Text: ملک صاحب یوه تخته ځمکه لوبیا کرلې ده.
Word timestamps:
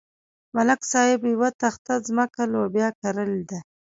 ملک 0.55 0.81
صاحب 0.91 1.21
یوه 1.33 1.49
تخته 1.61 1.93
ځمکه 2.07 2.41
لوبیا 2.53 2.89
کرلې 3.01 3.43
ده. 3.49 3.59